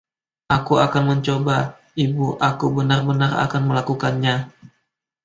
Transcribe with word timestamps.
Aku 0.57 0.73
akan 0.85 1.03
mencoba, 1.13 1.57
ibu; 2.05 2.27
Aku 2.49 2.65
benar-benar 2.77 3.31
akan 3.45 3.61
melakukannya. 3.69 4.35